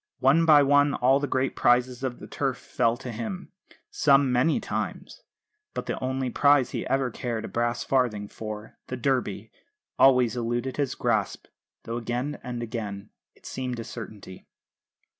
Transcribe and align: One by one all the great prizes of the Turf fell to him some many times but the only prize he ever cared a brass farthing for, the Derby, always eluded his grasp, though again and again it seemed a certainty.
One 0.17 0.45
by 0.47 0.63
one 0.63 0.95
all 0.95 1.19
the 1.19 1.27
great 1.27 1.55
prizes 1.55 2.01
of 2.03 2.17
the 2.17 2.25
Turf 2.25 2.57
fell 2.57 2.97
to 2.97 3.11
him 3.11 3.51
some 3.91 4.31
many 4.31 4.59
times 4.59 5.21
but 5.75 5.85
the 5.85 5.99
only 6.03 6.31
prize 6.31 6.71
he 6.71 6.87
ever 6.87 7.11
cared 7.11 7.45
a 7.45 7.47
brass 7.47 7.83
farthing 7.83 8.27
for, 8.27 8.79
the 8.87 8.97
Derby, 8.97 9.51
always 9.99 10.35
eluded 10.35 10.77
his 10.77 10.95
grasp, 10.95 11.45
though 11.83 11.97
again 11.97 12.39
and 12.41 12.63
again 12.63 13.11
it 13.35 13.45
seemed 13.45 13.79
a 13.79 13.83
certainty. 13.83 14.47